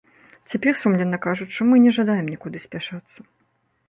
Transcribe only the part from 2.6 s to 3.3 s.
спяшацца.